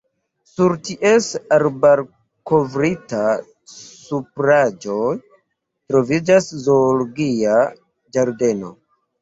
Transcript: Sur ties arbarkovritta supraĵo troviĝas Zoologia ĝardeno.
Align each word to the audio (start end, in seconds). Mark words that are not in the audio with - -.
Sur 0.51 0.71
ties 0.87 1.25
arbarkovritta 1.57 3.19
supraĵo 3.75 4.97
troviĝas 5.93 6.51
Zoologia 6.67 7.61
ĝardeno. 8.19 8.75